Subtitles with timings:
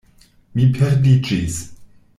[0.61, 1.63] Mi perdiĝis